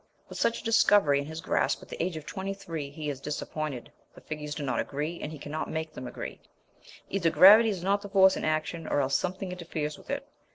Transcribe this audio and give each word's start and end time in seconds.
With 0.29 0.39
such 0.39 0.59
a 0.61 0.65
discovery 0.65 1.19
in 1.19 1.27
his 1.27 1.41
grasp 1.41 1.83
at 1.83 1.89
the 1.89 2.03
age 2.03 2.17
of 2.17 2.25
twenty 2.25 2.55
three 2.55 2.89
he 2.89 3.07
is 3.07 3.21
disappointed 3.21 3.91
the 4.15 4.21
figures 4.21 4.55
do 4.55 4.63
not 4.63 4.79
agree, 4.79 5.19
and 5.21 5.31
he 5.31 5.37
cannot 5.37 5.69
make 5.69 5.93
them 5.93 6.07
agree. 6.07 6.41
Either 7.11 7.29
gravity 7.29 7.69
is 7.69 7.83
not 7.83 8.01
the 8.01 8.09
force 8.09 8.35
in 8.35 8.43
action, 8.43 8.87
or 8.87 8.99
else 8.99 9.15
something 9.15 9.51
interferes 9.51 9.99
with 9.99 10.09
it. 10.09 10.27